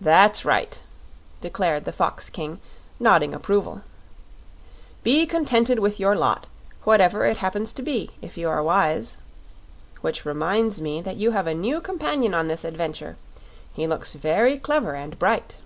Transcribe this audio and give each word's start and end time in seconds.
"That's 0.00 0.44
right," 0.44 0.82
declared 1.40 1.84
the 1.84 1.92
Fox 1.92 2.30
King, 2.30 2.60
nodding 2.98 3.32
approval. 3.32 3.82
"Be 5.04 5.24
contented 5.24 5.78
with 5.78 6.00
your 6.00 6.16
lot, 6.16 6.48
whatever 6.82 7.24
it 7.26 7.36
happens 7.36 7.72
to 7.74 7.82
be, 7.82 8.10
if 8.20 8.36
you 8.36 8.48
are 8.48 8.60
wise. 8.60 9.18
Which 10.00 10.24
reminds 10.24 10.80
me 10.80 11.00
that 11.02 11.16
you 11.16 11.30
have 11.30 11.46
a 11.46 11.54
new 11.54 11.80
companion 11.80 12.34
on 12.34 12.48
this 12.48 12.64
adventure 12.64 13.16
he 13.72 13.86
looks 13.86 14.14
very 14.14 14.58
clever 14.58 14.94
and 14.96 15.16
bright." 15.16 15.58